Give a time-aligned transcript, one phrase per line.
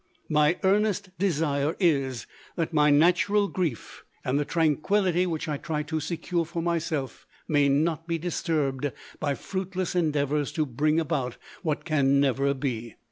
[0.29, 5.37] My earnest desire is, that my natural grief, and the tranquillity LODORE.
[5.37, 9.93] 243 which I try to secure for myself, may not be di> turbed by fruitless
[9.93, 12.95] endeavours to bring about what can never be.